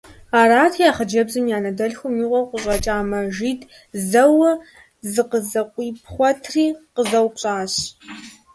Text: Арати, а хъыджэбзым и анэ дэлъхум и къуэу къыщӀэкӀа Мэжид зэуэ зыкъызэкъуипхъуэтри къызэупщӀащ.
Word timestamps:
Арати, 0.39 0.81
а 0.89 0.91
хъыджэбзым 0.95 1.45
и 1.51 1.53
анэ 1.57 1.71
дэлъхум 1.77 2.15
и 2.23 2.25
къуэу 2.29 2.49
къыщӀэкӀа 2.49 2.97
Мэжид 3.09 3.61
зэуэ 4.09 4.51
зыкъызэкъуипхъуэтри 5.11 6.65
къызэупщӀащ. 6.95 7.73